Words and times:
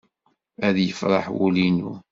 Ad 0.67 0.75
yefreḥ 0.79 1.25
wul-inu. 1.37 1.91